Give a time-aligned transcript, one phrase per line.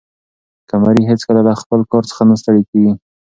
[0.69, 2.93] قمري هیڅکله له خپل کار څخه نه ستړې کېږي.